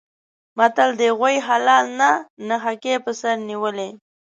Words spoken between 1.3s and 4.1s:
حلال نه نښکي په سر نیولي.